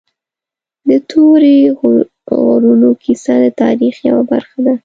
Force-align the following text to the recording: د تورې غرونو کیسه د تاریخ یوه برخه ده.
د 0.87 0.89
تورې 1.09 1.55
غرونو 2.43 2.89
کیسه 3.03 3.33
د 3.43 3.45
تاریخ 3.61 3.95
یوه 4.09 4.23
برخه 4.31 4.57
ده. 4.65 4.73